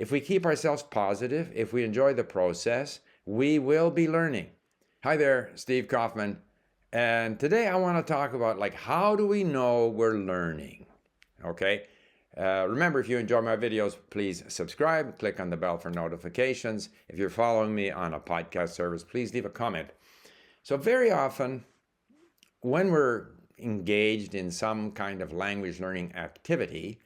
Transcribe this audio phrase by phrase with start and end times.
[0.00, 4.46] If we keep ourselves positive, if we enjoy the process, we will be learning.
[5.04, 6.38] Hi there, Steve Kaufmann.
[6.90, 10.86] And today I want to talk about like how do we know we're learning?
[11.44, 11.82] Okay?
[12.34, 16.88] Uh, remember, if you enjoy my videos, please subscribe, click on the bell for notifications.
[17.10, 19.90] If you're following me on a podcast service, please leave a comment.
[20.62, 21.62] So, very often,
[22.62, 23.26] when we're
[23.58, 27.00] engaged in some kind of language learning activity,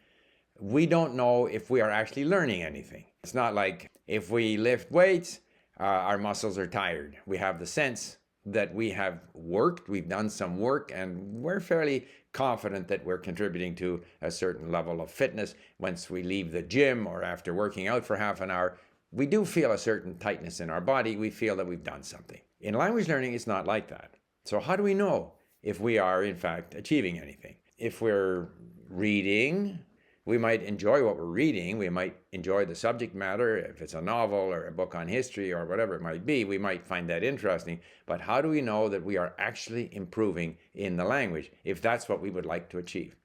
[0.60, 3.04] we don't know if we are actually learning anything.
[3.22, 5.40] It's not like if we lift weights,
[5.80, 7.16] uh, our muscles are tired.
[7.26, 12.06] We have the sense that we have worked, we've done some work, and we're fairly
[12.32, 15.54] confident that we're contributing to a certain level of fitness.
[15.78, 18.76] Once we leave the gym or after working out for half an hour,
[19.12, 21.16] we do feel a certain tightness in our body.
[21.16, 22.40] We feel that we've done something.
[22.60, 24.14] In language learning, it's not like that.
[24.44, 27.54] So, how do we know if we are, in fact, achieving anything?
[27.78, 28.48] If we're
[28.90, 29.78] reading,
[30.26, 31.76] we might enjoy what we're reading.
[31.76, 33.58] We might enjoy the subject matter.
[33.58, 36.56] If it's a novel or a book on history or whatever it might be, we
[36.56, 37.80] might find that interesting.
[38.06, 42.08] But how do we know that we are actually improving in the language if that's
[42.08, 43.16] what we would like to achieve?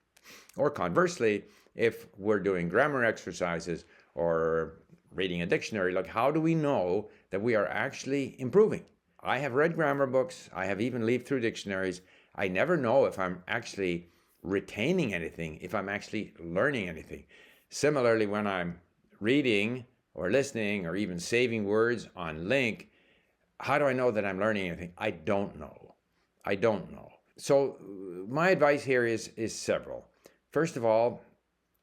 [0.58, 4.80] Or conversely, if we're doing grammar exercises or
[5.14, 8.84] reading a dictionary, like how do we know that we are actually improving?
[9.22, 12.02] I have read grammar books, I have even leafed through dictionaries.
[12.36, 14.10] I never know if I'm actually
[14.44, 17.26] retaining anything, if I'm actually learning anything.
[17.70, 18.80] Similarly, when I'm
[19.20, 22.86] reading or listening or even saving words on LingQ,
[23.60, 24.94] how do I know that I'm learning anything?
[24.98, 25.96] I don't know.
[26.46, 27.12] I don't know.
[27.38, 27.78] So
[28.28, 30.06] my advice here is is several.
[30.52, 31.22] First of all,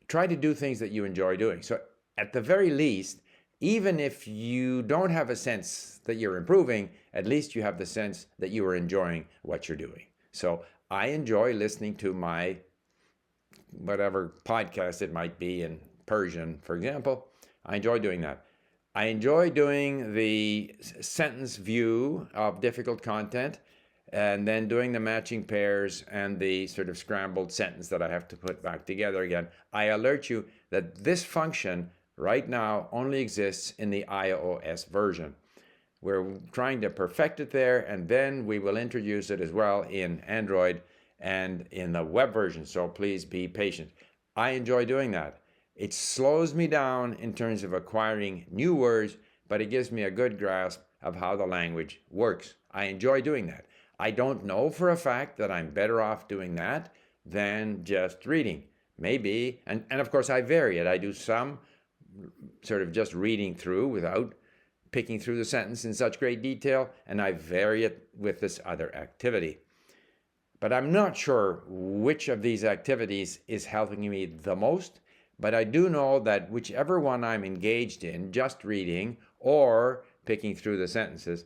[0.09, 1.63] try to do things that you enjoy doing.
[1.63, 1.81] So
[2.19, 3.21] at the very least,
[3.61, 7.87] even if you don't have a sense that you're improving, at least you have the
[7.87, 10.03] sense that you are enjoying what you're doing.
[10.33, 12.59] So I enjoy listening to my
[13.71, 17.27] whatever podcast it might be in Persian, for example.
[17.65, 18.45] I enjoy doing that.
[18.95, 23.59] I enjoy doing the sentence view of difficult content
[24.13, 28.29] and then doing the matching pairs and the sort of scrambled sentence that I have
[28.29, 29.49] to put back together again.
[29.73, 35.35] I alert you that this function right now only exists in the iOS version.
[36.01, 40.21] We're trying to perfect it there, and then we will introduce it as well in
[40.21, 40.83] Android
[41.19, 42.67] and in the web version.
[42.67, 43.91] So please be patient.
[44.37, 45.41] I enjoy doing that.
[45.75, 49.17] It slows me down in terms of acquiring new words,
[49.49, 52.55] but it gives me a good grasp of how the language works.
[52.71, 53.67] I enjoy doing that.
[53.99, 56.93] I don't know for a fact that I'm better off doing that
[57.25, 58.65] than just reading.
[58.99, 60.87] Maybe, and, and of course, I vary it.
[60.87, 61.59] I do some
[62.63, 64.35] sort of just reading through without
[64.97, 68.97] picking through the sentence in such great detail, and I vary it with this other
[68.97, 69.59] activity.
[70.59, 75.01] But I'm not sure which of these activities is helping me the most,
[75.39, 80.79] but I do know that whichever one I'm engaged in, just reading or picking through
[80.79, 81.45] the sentences,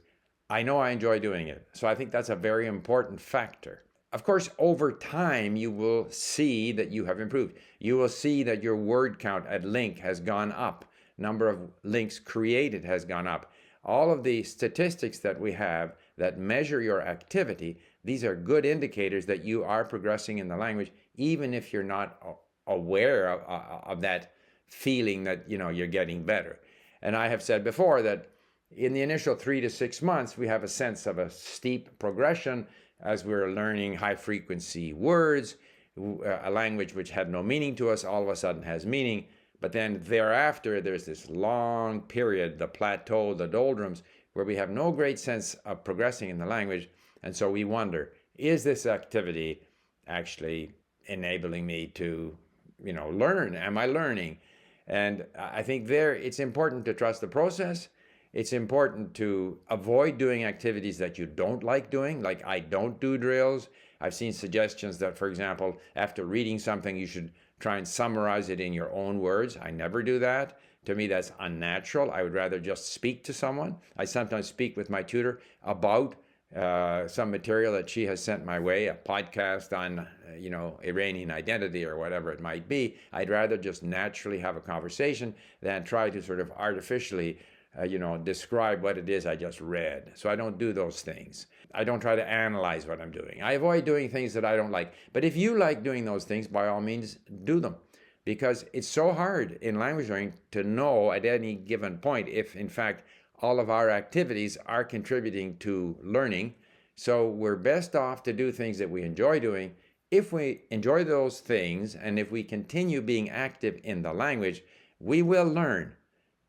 [0.48, 1.66] I know I enjoy doing it.
[1.72, 3.82] So I think that's a very important factor.
[4.12, 7.56] Of course, over time, you will see that you have improved.
[7.80, 10.84] You will see that your word count at LingQ has gone up
[11.20, 13.52] number of LingQs created has gone up.
[13.84, 19.26] All of the statistics that we have that measure your activity, these are good indicators
[19.26, 22.18] that you are progressing in the language, even if you're not
[22.66, 24.32] aware of, uh, of that
[24.66, 26.58] feeling that you know you're getting better.
[27.02, 28.28] And I have said before that
[28.70, 32.66] in the initial three to six months, we have a sense of a steep progression
[33.00, 35.56] as we're learning high frequency words.
[35.98, 39.26] Uh, a language which had no meaning to us all of a sudden has meaning.
[39.60, 44.90] But then thereafter, there's this long period, the plateau, the doldrums, where we have no
[44.90, 46.88] great sense of progressing in the language.
[47.22, 49.62] And so we wonder, is this activity
[50.06, 50.72] actually
[51.06, 52.36] enabling me to,
[52.82, 53.54] you know, learn?
[53.54, 54.38] Am I learning?
[54.86, 57.88] And I think there it's important to trust the process.
[58.32, 63.18] It's important to avoid doing activities that you don't like doing, like I don't do
[63.18, 63.68] drills.
[64.00, 68.60] I've seen suggestions that, for example, after reading something, you should try and summarize it
[68.60, 69.56] in your own words.
[69.60, 70.58] I never do that.
[70.86, 72.10] To me, that's unnatural.
[72.10, 73.76] I would rather just speak to someone.
[73.96, 76.16] I sometimes speak with my tutor about
[76.56, 81.30] uh, some material that she has sent my way, a podcast on, you know, Iranian
[81.30, 82.96] identity or whatever it might be.
[83.12, 87.38] I'd rather just naturally have a conversation than try to sort of artificially
[87.78, 90.12] uh, you know, describe what it is I just read.
[90.14, 91.46] So I don't do those things.
[91.72, 93.40] I don't try to analyze what I'm doing.
[93.42, 94.92] I avoid doing things that I don't like.
[95.12, 97.76] But if you like doing those things, by all means, do them.
[98.24, 102.68] Because it's so hard in language learning to know at any given point if, in
[102.68, 103.04] fact,
[103.40, 106.54] all of our activities are contributing to learning.
[106.96, 109.74] So we're best off to do things that we enjoy doing.
[110.10, 114.64] If we enjoy those things and if we continue being active in the language,
[114.98, 115.96] we will learn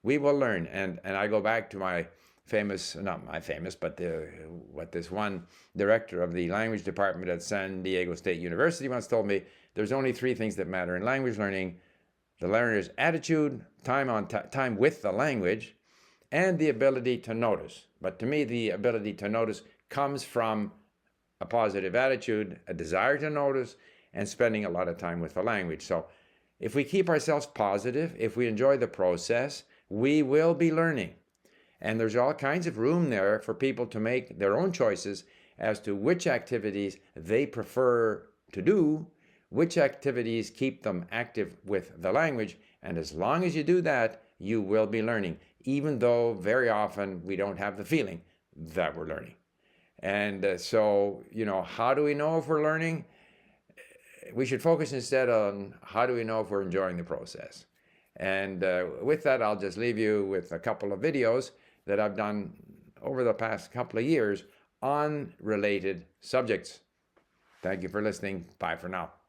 [0.04, 0.68] we will learn.
[0.68, 2.08] And and I go back to my
[2.46, 4.28] famous, not my famous, but the,
[4.72, 5.46] what this one
[5.78, 9.44] director of the language department at San Diego State University once told me
[9.74, 11.78] there's only three things that matter in language learning
[12.42, 15.76] the learner's attitude, time, on t- time with the language,
[16.32, 17.86] and the ability to notice.
[18.02, 20.72] But to me, the ability to notice comes from
[21.40, 23.76] a positive attitude, a desire to notice,
[24.14, 25.84] and spending a lot of time with the language.
[25.84, 26.08] So
[26.60, 31.14] if we keep ourselves positive, if we enjoy the process, we will be learning.
[31.82, 35.26] And there's all kinds of room there for people to make their own choices
[35.60, 38.24] as to which activities they prefer
[38.54, 39.06] to do,
[39.50, 42.58] which activities keep them active with the language.
[42.82, 47.22] And as long as you do that, you will be learning, even though very often
[47.26, 48.22] we don't have the feeling
[48.56, 49.36] that we're learning.
[50.00, 53.04] And uh, so, you know, how do we know if we're learning?
[54.34, 57.66] We should focus instead on how do we know if we're enjoying the process.
[58.18, 61.52] And uh, with that, I'll just leave you with a couple of videos
[61.86, 62.54] that I've done
[63.02, 64.44] over the past couple of years
[64.82, 66.82] on related subjects.
[67.62, 68.46] Thank you for listening.
[68.60, 69.21] Bye for now.